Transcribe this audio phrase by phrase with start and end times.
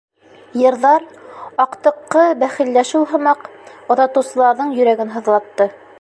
[0.61, 1.03] Йырҙар,
[1.65, 3.45] аҡтыҡҡы бәхилләшеү һымаҡ,
[3.97, 5.71] оҙатыусыларҙың йөрәген һыҙлатты.